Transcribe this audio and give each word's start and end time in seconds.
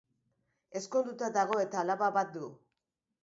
Ezkonduta 0.79 1.29
dago 1.35 1.59
eta 1.65 1.81
alaba 1.83 2.09
bat 2.17 2.35
du. 2.39 2.49